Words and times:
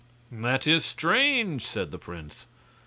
"That 0.31 0.65
is 0.65 0.83
strange," 0.83 1.63
said 1.63 1.91
the 1.91 1.99
prince. 1.99 2.47